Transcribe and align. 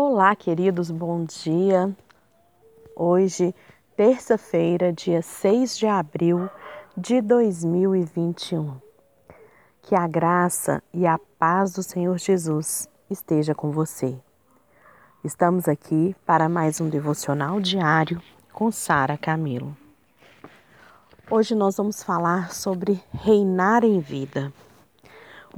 Olá, 0.00 0.36
queridos, 0.36 0.92
bom 0.92 1.24
dia. 1.24 1.92
Hoje, 2.94 3.52
terça-feira, 3.96 4.92
dia 4.92 5.20
6 5.20 5.76
de 5.76 5.88
abril 5.88 6.48
de 6.96 7.20
2021. 7.20 8.76
Que 9.82 9.96
a 9.96 10.06
graça 10.06 10.80
e 10.94 11.04
a 11.04 11.18
paz 11.36 11.72
do 11.72 11.82
Senhor 11.82 12.16
Jesus 12.16 12.88
esteja 13.10 13.56
com 13.56 13.72
você. 13.72 14.16
Estamos 15.24 15.66
aqui 15.66 16.14
para 16.24 16.48
mais 16.48 16.80
um 16.80 16.88
devocional 16.88 17.60
diário 17.60 18.22
com 18.52 18.70
Sara 18.70 19.18
Camilo. 19.18 19.76
Hoje 21.28 21.56
nós 21.56 21.76
vamos 21.76 22.04
falar 22.04 22.54
sobre 22.54 23.02
reinar 23.12 23.82
em 23.82 23.98
vida. 23.98 24.52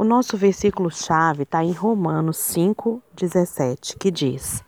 O 0.01 0.05
nosso 0.05 0.35
versículo-chave 0.35 1.43
está 1.43 1.62
em 1.62 1.73
Romanos 1.73 2.39
5, 2.39 3.03
17, 3.14 3.98
que 3.98 4.11
diz: 4.11 4.65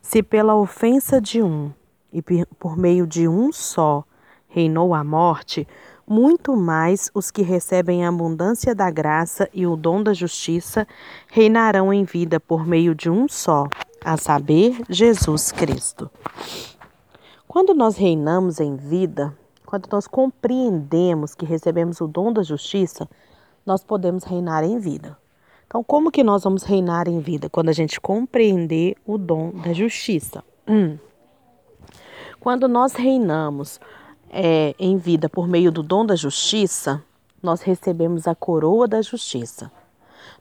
Se 0.00 0.22
pela 0.22 0.54
ofensa 0.54 1.20
de 1.20 1.42
um 1.42 1.72
e 2.12 2.22
por 2.22 2.76
meio 2.76 3.04
de 3.04 3.26
um 3.26 3.50
só 3.50 4.04
reinou 4.46 4.94
a 4.94 5.02
morte, 5.02 5.66
muito 6.06 6.56
mais 6.56 7.10
os 7.12 7.28
que 7.28 7.42
recebem 7.42 8.06
a 8.06 8.08
abundância 8.08 8.72
da 8.72 8.88
graça 8.88 9.50
e 9.52 9.66
o 9.66 9.74
dom 9.74 10.00
da 10.00 10.14
justiça 10.14 10.86
reinarão 11.26 11.92
em 11.92 12.04
vida 12.04 12.38
por 12.38 12.64
meio 12.64 12.94
de 12.94 13.10
um 13.10 13.26
só, 13.28 13.66
a 14.04 14.16
saber, 14.16 14.80
Jesus 14.88 15.50
Cristo. 15.50 16.08
Quando 17.48 17.74
nós 17.74 17.96
reinamos 17.96 18.60
em 18.60 18.76
vida, 18.76 19.36
quando 19.66 19.88
nós 19.90 20.06
compreendemos 20.06 21.34
que 21.34 21.44
recebemos 21.44 22.00
o 22.00 22.06
dom 22.06 22.32
da 22.32 22.44
justiça, 22.44 23.08
nós 23.68 23.84
podemos 23.84 24.24
reinar 24.24 24.64
em 24.64 24.78
vida. 24.78 25.16
Então, 25.66 25.84
como 25.84 26.10
que 26.10 26.24
nós 26.24 26.42
vamos 26.42 26.62
reinar 26.62 27.06
em 27.06 27.20
vida? 27.20 27.50
Quando 27.50 27.68
a 27.68 27.72
gente 27.72 28.00
compreender 28.00 28.96
o 29.04 29.18
dom 29.18 29.50
da 29.50 29.74
justiça. 29.74 30.42
Hum. 30.66 30.96
Quando 32.40 32.66
nós 32.66 32.94
reinamos 32.94 33.78
é, 34.30 34.74
em 34.78 34.96
vida 34.96 35.28
por 35.28 35.46
meio 35.46 35.70
do 35.70 35.82
dom 35.82 36.06
da 36.06 36.16
justiça, 36.16 37.04
nós 37.42 37.60
recebemos 37.60 38.26
a 38.26 38.34
coroa 38.34 38.88
da 38.88 39.02
justiça. 39.02 39.70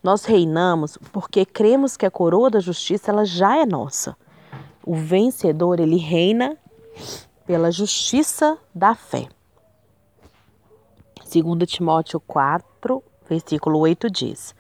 Nós 0.01 0.23
reinamos 0.23 0.97
porque 1.11 1.45
cremos 1.45 1.97
que 1.97 2.05
a 2.05 2.11
coroa 2.11 2.49
da 2.49 2.61
justiça 2.61 3.11
ela 3.11 3.25
já 3.25 3.57
é 3.57 3.65
nossa. 3.65 4.15
O 4.85 4.95
vencedor 4.95 5.81
ele 5.81 5.97
reina 5.97 6.57
pela 7.45 7.71
justiça 7.71 8.57
da 8.73 8.95
fé. 8.95 9.27
2 11.29 11.69
Timóteo 11.69 12.21
4, 12.21 13.03
Versículo 13.29 13.79
8 13.79 14.09
diz: 14.09 14.55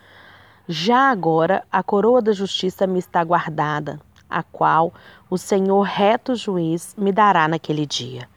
Já 0.67 1.09
agora 1.09 1.63
a 1.71 1.81
coroa 1.81 2.21
da 2.21 2.33
justiça 2.33 2.85
me 2.85 2.99
está 2.99 3.23
guardada, 3.23 3.99
a 4.29 4.43
qual 4.43 4.93
o 5.29 5.37
Senhor 5.37 5.81
reto 5.81 6.35
juiz 6.35 6.93
me 6.97 7.11
dará 7.11 7.47
naquele 7.47 7.85
dia. 7.85 8.27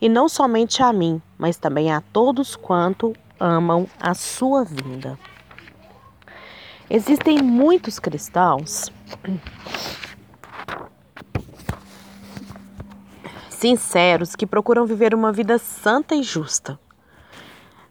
E 0.00 0.08
não 0.08 0.28
somente 0.28 0.82
a 0.82 0.92
mim, 0.92 1.20
mas 1.36 1.56
também 1.56 1.90
a 1.92 2.00
todos 2.00 2.54
quanto 2.56 3.14
amam 3.40 3.86
a 4.00 4.14
sua 4.14 4.64
vinda. 4.64 5.18
Existem 6.90 7.42
muitos 7.42 7.98
cristãos 7.98 8.90
sinceros 13.58 14.36
que 14.36 14.46
procuram 14.46 14.86
viver 14.86 15.14
uma 15.14 15.32
vida 15.32 15.58
santa 15.58 16.14
e 16.14 16.22
justa. 16.22 16.78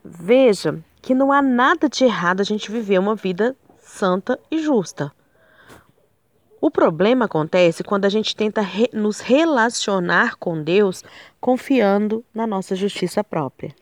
Veja 0.03 0.81
que 1.07 1.15
não 1.15 1.31
há 1.31 1.41
nada 1.41 1.87
de 1.87 2.03
errado 2.03 2.41
a 2.41 2.43
gente 2.43 2.69
viver 2.69 2.99
uma 2.99 3.15
vida 3.15 3.55
santa 3.77 4.37
e 4.51 4.59
justa. 4.59 5.09
O 6.59 6.69
problema 6.69 7.23
acontece 7.23 7.81
quando 7.81 8.03
a 8.03 8.09
gente 8.09 8.35
tenta 8.35 8.59
re 8.59 8.89
nos 8.91 9.21
relacionar 9.21 10.35
com 10.35 10.61
Deus 10.61 11.05
confiando 11.39 12.25
na 12.35 12.45
nossa 12.45 12.75
justiça 12.75 13.23
própria. 13.23 13.73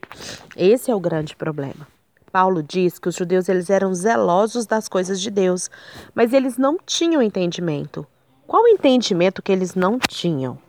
Esse 0.55 0.91
é 0.91 0.95
o 0.95 0.99
grande 0.99 1.35
problema. 1.35 1.87
Paulo 2.31 2.61
diz 2.61 2.99
que 2.99 3.09
os 3.09 3.15
judeus 3.15 3.49
eles 3.49 3.71
eram 3.71 3.91
zelosos 3.91 4.67
das 4.67 4.87
coisas 4.87 5.19
de 5.19 5.31
Deus, 5.31 5.67
mas 6.13 6.31
eles 6.31 6.59
não 6.59 6.77
tinham 6.85 7.23
entendimento. 7.23 8.05
Qual 8.45 8.65
o 8.65 8.67
entendimento 8.67 9.41
que 9.41 9.51
eles 9.51 9.73
não 9.73 9.97
tinham? 9.97 10.59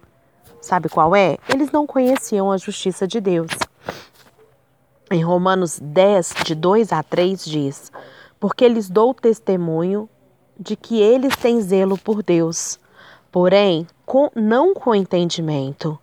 Sabe 0.62 0.88
qual 0.88 1.14
é? 1.14 1.36
Eles 1.50 1.70
não 1.70 1.86
conheciam 1.86 2.50
a 2.50 2.56
justiça 2.56 3.06
de 3.06 3.20
Deus. 3.20 3.50
Em 5.08 5.22
Romanos 5.22 5.78
10, 5.80 6.34
de 6.44 6.54
2 6.56 6.92
a 6.92 7.00
3, 7.00 7.44
diz: 7.44 7.92
Porque 8.40 8.66
lhes 8.66 8.90
dou 8.90 9.14
testemunho 9.14 10.08
de 10.58 10.74
que 10.74 11.00
eles 11.00 11.36
têm 11.36 11.60
zelo 11.60 11.96
por 11.96 12.24
Deus, 12.24 12.80
porém 13.30 13.86
com, 14.04 14.28
não 14.34 14.74
com 14.74 14.92
entendimento. 14.96 15.96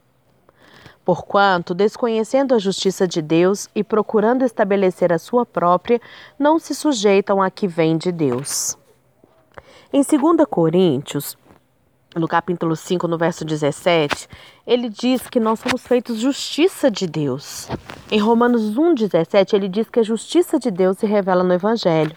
Porquanto, 1.03 1.73
desconhecendo 1.73 2.55
a 2.55 2.59
justiça 2.59 3.05
de 3.05 3.21
Deus 3.21 3.67
e 3.75 3.83
procurando 3.83 4.45
estabelecer 4.45 5.11
a 5.11 5.19
sua 5.19 5.45
própria, 5.45 5.99
não 6.39 6.57
se 6.57 6.73
sujeitam 6.73 7.41
a 7.41 7.51
que 7.51 7.67
vem 7.67 7.97
de 7.97 8.09
Deus. 8.09 8.77
Em 9.91 10.01
2 10.01 10.47
Coríntios 10.49 11.37
no 12.15 12.27
capítulo 12.27 12.75
5, 12.75 13.07
no 13.07 13.17
verso 13.17 13.43
17, 13.43 14.27
ele 14.67 14.87
diz 14.89 15.27
que 15.27 15.39
nós 15.39 15.59
somos 15.59 15.85
feitos 15.85 16.19
justiça 16.19 16.89
de 16.89 17.07
Deus. 17.07 17.67
Em 18.11 18.19
Romanos 18.19 18.77
1, 18.77 18.93
17, 18.93 19.55
ele 19.55 19.67
diz 19.67 19.89
que 19.89 19.99
a 19.99 20.03
justiça 20.03 20.59
de 20.59 20.69
Deus 20.69 20.97
se 20.97 21.05
revela 21.05 21.43
no 21.43 21.53
Evangelho. 21.53 22.15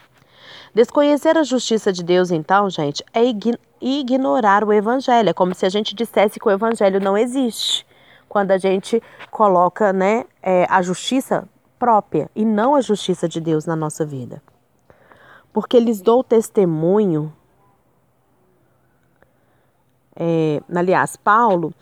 Desconhecer 0.74 1.38
a 1.38 1.42
justiça 1.42 1.90
de 1.90 2.02
Deus, 2.02 2.30
então, 2.30 2.68
gente, 2.68 3.02
é 3.14 3.22
ignorar 3.80 4.62
o 4.62 4.72
Evangelho. 4.72 5.30
É 5.30 5.32
como 5.32 5.54
se 5.54 5.64
a 5.64 5.70
gente 5.70 5.94
dissesse 5.94 6.38
que 6.38 6.46
o 6.46 6.50
Evangelho 6.50 7.00
não 7.00 7.16
existe. 7.16 7.86
Quando 8.28 8.50
a 8.50 8.58
gente 8.58 9.02
coloca 9.30 9.92
né, 9.92 10.26
é, 10.42 10.66
a 10.68 10.82
justiça 10.82 11.48
própria 11.78 12.30
e 12.34 12.44
não 12.44 12.74
a 12.74 12.82
justiça 12.82 13.26
de 13.26 13.40
Deus 13.40 13.64
na 13.64 13.74
nossa 13.74 14.04
vida. 14.04 14.42
Porque 15.52 15.80
lhes 15.80 16.02
dou 16.02 16.22
testemunho 16.22 17.32
é, 20.16 20.62
aliás, 20.74 21.16
Paulo, 21.16 21.74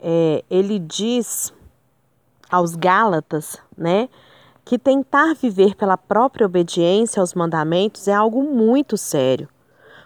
é, 0.00 0.44
ele 0.50 0.78
diz 0.78 1.52
aos 2.50 2.74
Gálatas, 2.74 3.58
né, 3.76 4.08
que 4.64 4.78
tentar 4.78 5.34
viver 5.34 5.74
pela 5.74 5.96
própria 5.96 6.46
obediência 6.46 7.20
aos 7.20 7.34
mandamentos 7.34 8.06
é 8.06 8.12
algo 8.12 8.42
muito 8.42 8.96
sério. 8.96 9.48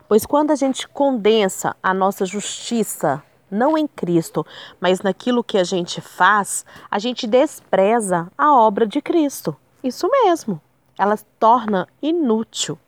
Pois 0.08 0.24
quando 0.24 0.50
a 0.50 0.56
gente 0.56 0.88
condensa 0.88 1.76
a 1.82 1.92
nossa 1.92 2.24
justiça, 2.24 3.22
não 3.50 3.76
em 3.76 3.86
Cristo, 3.86 4.46
mas 4.80 5.00
naquilo 5.00 5.44
que 5.44 5.58
a 5.58 5.64
gente 5.64 6.00
faz, 6.00 6.64
a 6.90 6.98
gente 6.98 7.26
despreza 7.26 8.30
a 8.36 8.54
obra 8.54 8.86
de 8.86 9.02
Cristo. 9.02 9.56
Isso 9.82 10.08
mesmo, 10.10 10.60
ela 10.98 11.18
torna 11.38 11.86
inútil. 12.00 12.78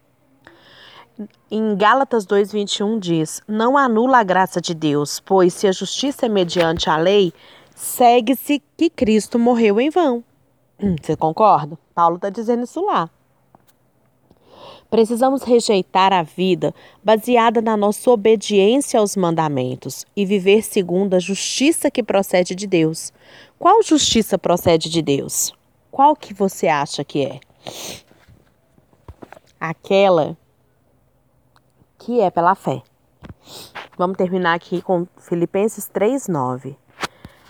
Em 1.51 1.77
Gálatas 1.77 2.25
2:21 2.27 2.99
diz: 2.99 3.43
Não 3.47 3.77
anula 3.77 4.19
a 4.19 4.23
graça 4.23 4.61
de 4.61 4.75
Deus, 4.75 5.21
pois 5.21 5.53
se 5.55 5.67
a 5.67 5.73
justiça 5.73 6.27
é 6.27 6.29
mediante 6.29 6.89
a 6.89 6.97
lei, 6.97 7.33
segue-se 7.75 8.63
que 8.77 8.89
Cristo 8.89 9.39
morreu 9.39 9.81
em 9.81 9.91
vão. 9.91 10.25
Você 11.03 11.17
concorda? 11.17 11.79
Paulo 11.95 12.17
está 12.17 12.31
dizendo 12.31 12.65
isso 12.65 12.85
lá. 12.85 13.11
Precisamos 14.89 15.43
rejeitar 15.43 16.13
a 16.13 16.23
vida 16.23 16.75
baseada 17.03 17.63
na 17.63 17.77
nossa 17.77 18.11
obediência 18.11 18.99
aos 18.99 19.15
mandamentos 19.15 20.05
e 20.17 20.27
viver 20.27 20.63
segundo 20.63 21.15
a 21.15 21.21
justiça 21.21 21.91
que 21.91 22.03
procede 22.03 22.57
de 22.57 22.67
Deus. 22.67 23.13
Qual 23.57 23.83
justiça 23.85 24.37
procede 24.37 24.91
de 24.91 25.01
Deus? 25.01 25.53
Qual 25.93 26.17
que 26.17 26.35
você 26.35 26.67
acha 26.67 27.05
que 27.05 27.25
é? 27.25 27.41
Aquela 29.61 30.37
que 32.11 32.21
é 32.21 32.29
pela 32.29 32.57
fé. 32.57 32.83
Vamos 33.97 34.17
terminar 34.17 34.55
aqui 34.55 34.83
com 34.83 35.07
Filipenses 35.17 35.89
3:9. 35.89 36.77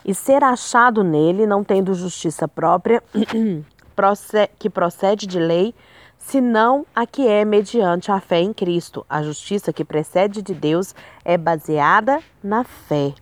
E 0.05 0.15
ser 0.15 0.45
achado 0.45 1.03
nele, 1.03 1.47
não 1.47 1.65
tendo 1.65 1.95
justiça 1.95 2.47
própria, 2.47 3.03
que 4.59 4.69
procede 4.69 5.27
de 5.27 5.39
lei, 5.39 5.75
senão 6.19 6.85
a 6.95 7.07
que 7.07 7.27
é 7.27 7.43
mediante 7.43 8.13
a 8.13 8.21
fé 8.21 8.41
em 8.41 8.53
Cristo. 8.53 9.05
A 9.09 9.23
justiça 9.23 9.73
que 9.73 9.83
precede 9.83 10.43
de 10.43 10.53
Deus 10.53 10.95
é 11.25 11.39
baseada 11.39 12.21
na 12.43 12.63
fé. 12.63 13.15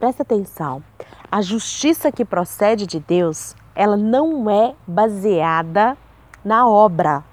Presta 0.00 0.24
atenção. 0.24 0.82
A 1.30 1.42
justiça 1.42 2.10
que 2.10 2.24
procede 2.24 2.88
de 2.88 2.98
Deus, 2.98 3.54
ela 3.72 3.96
não 3.96 4.50
é 4.50 4.74
baseada 4.84 5.96
na 6.44 6.68
obra, 6.68 7.24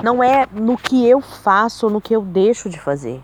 não 0.00 0.22
é 0.22 0.46
no 0.52 0.76
que 0.76 1.06
eu 1.06 1.20
faço 1.20 1.86
ou 1.86 1.92
no 1.92 2.00
que 2.00 2.14
eu 2.14 2.22
deixo 2.22 2.70
de 2.70 2.78
fazer. 2.78 3.22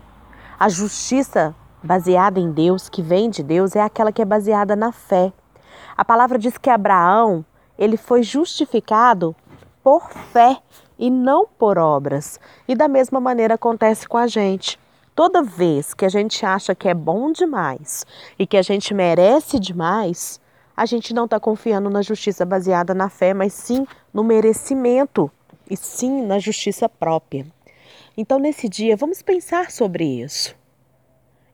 A 0.59 0.67
justiça 0.67 1.55
baseada 1.81 2.39
em 2.39 2.51
Deus, 2.51 2.89
que 2.89 3.01
vem 3.01 3.29
de 3.29 3.41
Deus, 3.41 3.75
é 3.75 3.81
aquela 3.81 4.11
que 4.11 4.21
é 4.21 4.25
baseada 4.25 4.75
na 4.75 4.91
fé. 4.91 5.31
A 5.95 6.03
palavra 6.03 6.37
diz 6.37 6.57
que 6.57 6.69
Abraão, 6.69 7.45
ele 7.77 7.97
foi 7.97 8.23
justificado 8.23 9.35
por 9.81 10.09
fé 10.09 10.57
e 10.97 11.09
não 11.09 11.47
por 11.47 11.77
obras. 11.77 12.39
E 12.67 12.75
da 12.75 12.87
mesma 12.87 13.19
maneira 13.19 13.53
acontece 13.55 14.07
com 14.07 14.17
a 14.17 14.27
gente. 14.27 14.77
toda 15.15 15.43
vez 15.43 15.93
que 15.93 16.05
a 16.05 16.09
gente 16.09 16.45
acha 16.45 16.73
que 16.73 16.87
é 16.87 16.93
bom 16.93 17.29
demais 17.29 18.05
e 18.37 18.47
que 18.47 18.55
a 18.55 18.61
gente 18.61 18.93
merece 18.93 19.59
demais, 19.59 20.39
a 20.77 20.85
gente 20.85 21.13
não 21.13 21.25
está 21.25 21.37
confiando 21.37 21.89
na 21.89 22.01
justiça 22.01 22.45
baseada 22.45 22.93
na 22.93 23.09
fé, 23.09 23.33
mas 23.33 23.51
sim 23.51 23.85
no 24.13 24.23
merecimento 24.23 25.29
e 25.69 25.77
sim 25.77 26.21
na 26.21 26.39
justiça 26.39 26.89
própria. 26.89 27.45
Então, 28.17 28.39
nesse 28.39 28.67
dia, 28.67 28.95
vamos 28.97 29.21
pensar 29.21 29.71
sobre 29.71 30.03
isso. 30.03 30.55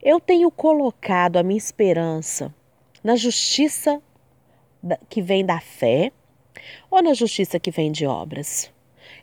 Eu 0.02 0.20
tenho 0.20 0.50
colocado 0.50 1.38
a 1.38 1.44
minha 1.44 1.58
esperança 1.58 2.54
na 3.04 3.16
justiça 3.16 4.02
que 5.10 5.22
vem 5.22 5.46
da 5.46 5.60
fé 5.60 6.12
ou 6.90 7.02
na 7.02 7.14
justiça 7.14 7.60
que 7.60 7.72
vem 7.72 7.92
de 7.92 8.06
obras? 8.06 8.72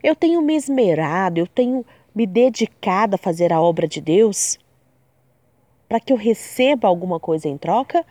Eu 0.03 0.15
tenho 0.15 0.43
me 0.43 0.55
esmerado, 0.55 1.39
eu 1.39 1.47
tenho 1.47 1.85
me 2.15 2.27
dedicado 2.27 3.15
a 3.15 3.19
fazer 3.19 3.53
a 3.53 3.61
obra 3.61 3.89
de 3.89 4.01
Deus 4.01 4.59
para 5.89 6.01
que 6.01 6.13
eu 6.13 6.17
receba 6.17 6.89
alguma 6.89 7.21
coisa 7.21 7.49
em 7.49 7.59
troca? 7.59 8.05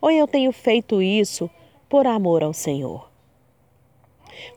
Ou 0.00 0.10
eu 0.10 0.26
tenho 0.26 0.52
feito 0.52 1.02
isso 1.02 1.50
por 1.88 2.06
amor 2.06 2.42
ao 2.42 2.52
Senhor? 2.52 3.10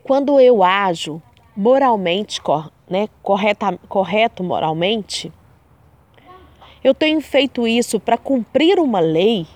Quando 0.02 0.38
eu 0.40 0.62
ajo 0.62 1.22
moralmente, 1.56 2.40
né, 2.88 3.08
correta, 3.22 3.78
correto 3.88 4.42
moralmente, 4.42 5.32
eu 6.82 6.94
tenho 6.94 7.20
feito 7.20 7.66
isso 7.66 8.00
para 8.00 8.16
cumprir 8.16 8.78
uma 8.78 9.00
lei 9.00 9.46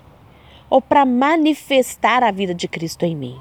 ou 0.69 0.81
para 0.81 1.05
manifestar 1.05 2.23
a 2.23 2.31
vida 2.31 2.55
de 2.55 2.69
Cristo 2.69 3.05
em 3.05 3.17
mim? 3.17 3.41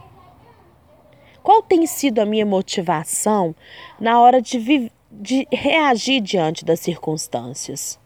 Qual 1.41 1.61
tem 1.61 1.85
sido 1.85 2.19
a 2.19 2.25
minha 2.25 2.45
motivação 2.45 3.53
na 3.99 4.19
hora 4.19 4.41
de, 4.41 4.91
de 5.11 5.47
reagir 5.51 6.21
diante 6.21 6.63
das 6.63 6.79
circunstâncias? 6.79 7.99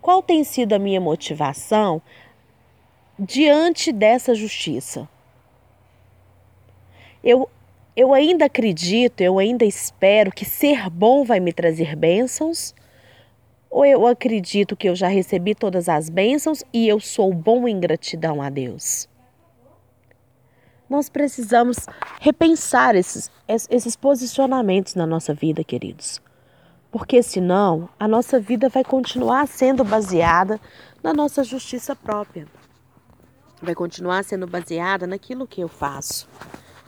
Qual 0.00 0.20
tem 0.20 0.42
sido 0.42 0.72
a 0.72 0.78
minha 0.80 1.00
motivação 1.00 2.02
diante 3.16 3.92
dessa 3.92 4.34
justiça? 4.34 5.08
Eu, 7.22 7.48
eu 7.94 8.14
ainda 8.14 8.46
acredito, 8.46 9.20
eu 9.20 9.38
ainda 9.38 9.64
espero 9.64 10.32
que 10.32 10.44
ser 10.44 10.88
bom 10.88 11.24
vai 11.24 11.40
me 11.40 11.52
trazer 11.52 11.94
bênçãos? 11.94 12.74
Ou 13.70 13.84
eu 13.84 14.06
acredito 14.06 14.76
que 14.76 14.88
eu 14.88 14.94
já 14.94 15.08
recebi 15.08 15.54
todas 15.54 15.88
as 15.88 16.08
bênçãos 16.08 16.62
e 16.72 16.88
eu 16.88 17.00
sou 17.00 17.32
bom 17.32 17.68
em 17.68 17.78
gratidão 17.78 18.40
a 18.40 18.48
Deus? 18.48 19.08
Nós 20.88 21.08
precisamos 21.08 21.78
repensar 22.20 22.94
esses, 22.94 23.30
esses 23.48 23.96
posicionamentos 23.96 24.94
na 24.94 25.06
nossa 25.06 25.32
vida, 25.32 25.64
queridos. 25.64 26.20
Porque 26.90 27.22
senão 27.22 27.88
a 27.98 28.06
nossa 28.06 28.38
vida 28.38 28.68
vai 28.68 28.84
continuar 28.84 29.48
sendo 29.48 29.82
baseada 29.84 30.60
na 31.02 31.14
nossa 31.14 31.42
justiça 31.42 31.96
própria. 31.96 32.46
Vai 33.62 33.74
continuar 33.74 34.22
sendo 34.22 34.46
baseada 34.46 35.06
naquilo 35.06 35.46
que 35.46 35.62
eu 35.62 35.68
faço. 35.68 36.28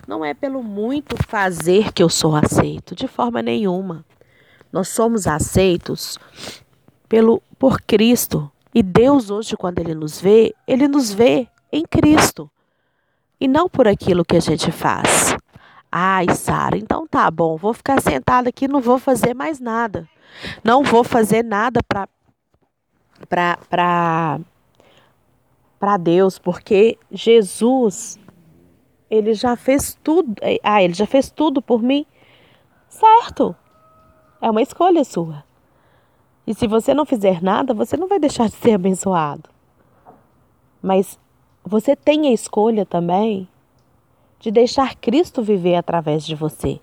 Não 0.06 0.24
é 0.24 0.34
pelo 0.34 0.62
muito 0.62 1.16
fazer 1.26 1.92
que 1.92 2.02
eu 2.02 2.08
sou 2.08 2.36
aceito, 2.36 2.94
de 2.94 3.08
forma 3.08 3.42
nenhuma. 3.42 4.04
Nós 4.72 4.88
somos 4.88 5.26
aceitos 5.26 6.18
pelo 7.08 7.42
por 7.58 7.80
Cristo. 7.80 8.50
E 8.74 8.82
Deus 8.82 9.30
hoje 9.30 9.56
quando 9.56 9.78
ele 9.78 9.94
nos 9.94 10.20
vê, 10.20 10.54
ele 10.66 10.88
nos 10.88 11.12
vê 11.12 11.48
em 11.72 11.84
Cristo 11.84 12.50
e 13.40 13.48
não 13.48 13.68
por 13.68 13.86
aquilo 13.86 14.24
que 14.24 14.36
a 14.36 14.40
gente 14.40 14.70
faz. 14.72 15.36
Ai, 15.90 16.26
Sara, 16.34 16.76
então 16.76 17.06
tá 17.06 17.30
bom, 17.30 17.56
vou 17.56 17.72
ficar 17.72 18.00
sentada 18.00 18.48
aqui, 18.48 18.66
não 18.66 18.80
vou 18.80 18.98
fazer 18.98 19.32
mais 19.32 19.60
nada. 19.60 20.08
Não 20.64 20.82
vou 20.82 21.04
fazer 21.04 21.44
nada 21.44 21.80
para 21.82 22.08
para 23.28 24.40
para 25.78 25.96
Deus, 25.98 26.38
porque 26.38 26.98
Jesus 27.12 28.18
ele 29.14 29.34
já 29.34 29.56
fez 29.56 29.98
tudo. 30.02 30.34
Ah, 30.62 30.82
ele 30.82 30.94
já 30.94 31.06
fez 31.06 31.30
tudo 31.30 31.62
por 31.62 31.82
mim. 31.82 32.06
Certo? 32.88 33.54
É 34.40 34.50
uma 34.50 34.62
escolha 34.62 35.04
sua. 35.04 35.44
E 36.46 36.54
se 36.54 36.66
você 36.66 36.92
não 36.92 37.06
fizer 37.06 37.42
nada, 37.42 37.72
você 37.72 37.96
não 37.96 38.06
vai 38.06 38.18
deixar 38.18 38.48
de 38.48 38.54
ser 38.56 38.72
abençoado. 38.72 39.48
Mas 40.82 41.18
você 41.64 41.96
tem 41.96 42.28
a 42.28 42.32
escolha 42.32 42.84
também 42.84 43.48
de 44.38 44.50
deixar 44.50 44.94
Cristo 44.96 45.42
viver 45.42 45.76
através 45.76 46.26
de 46.26 46.34
você. 46.34 46.78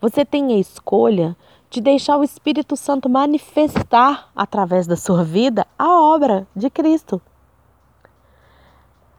Você 0.00 0.24
tem 0.24 0.52
a 0.52 0.58
escolha 0.58 1.34
de 1.70 1.80
deixar 1.80 2.18
o 2.18 2.24
Espírito 2.24 2.76
Santo 2.76 3.08
manifestar 3.08 4.30
através 4.36 4.86
da 4.86 4.96
sua 4.96 5.24
vida 5.24 5.66
a 5.78 6.00
obra 6.00 6.46
de 6.54 6.68
Cristo. 6.68 7.20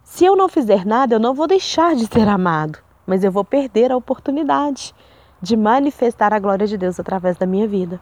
Se 0.10 0.26
eu 0.26 0.36
não 0.36 0.50
fizer 0.50 0.88
nada, 0.88 1.14
eu 1.14 1.20
não 1.20 1.36
vou 1.36 1.46
deixar 1.46 1.96
de 1.96 2.08
ser 2.08 2.28
amado, 2.28 2.80
mas 3.06 3.24
eu 3.24 3.32
vou 3.32 3.46
perder 3.46 3.92
a 3.92 3.96
oportunidade 3.96 4.94
de 5.40 5.56
manifestar 5.56 6.34
a 6.34 6.40
glória 6.40 6.66
de 6.66 6.80
Deus 6.80 7.00
através 7.00 7.38
da 7.38 7.46
minha 7.46 7.68
vida. 7.68 8.02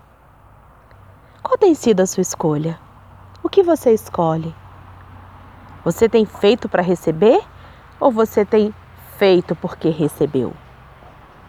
Qual 1.44 1.58
tem 1.58 1.76
sido 1.76 2.00
a 2.00 2.08
sua 2.08 2.22
escolha? 2.22 2.80
O 3.44 3.50
que 3.50 3.62
você 3.62 3.92
escolhe? 3.92 4.56
Você 5.84 6.08
tem 6.08 6.26
feito 6.26 6.70
para 6.70 6.82
receber 6.82 7.42
ou 8.00 8.10
você 8.10 8.46
tem 8.46 8.74
feito 9.18 9.54
porque 9.54 9.90
recebeu? 9.90 10.54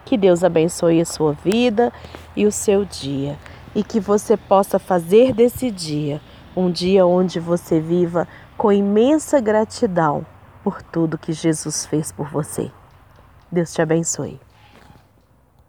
Que 0.05 0.17
Deus 0.17 0.43
abençoe 0.43 1.01
a 1.01 1.07
sua 1.07 1.35
vida 1.35 1.93
e 2.35 2.47
o 2.47 2.53
seu 2.53 2.85
dia 2.85 3.39
e 3.77 3.85
que 3.85 4.01
você 4.01 4.37
possa 4.37 4.81
fazer 4.81 5.33
desse 5.33 5.71
dia 5.71 6.21
um 6.57 6.69
dia 6.69 7.07
onde 7.07 7.39
você 7.39 7.79
viva 7.79 8.27
com 8.57 8.73
imensa 8.73 9.41
gratidão 9.41 10.27
por 10.69 10.83
tudo 10.83 11.17
que 11.17 11.33
Jesus 11.33 11.87
fez 11.87 12.13
por 12.13 12.29
você. 12.29 12.71
Deus 13.51 13.73
te 13.73 13.81
abençoe. 13.81 14.39